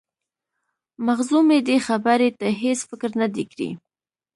مخزومي 1.07 1.59
دې 1.67 1.77
خبرې 1.87 2.29
ته 2.39 2.47
هیڅ 2.61 2.79
فکر 2.89 3.09
نه 3.21 3.27
دی 3.33 3.43
کړی. 3.51 3.69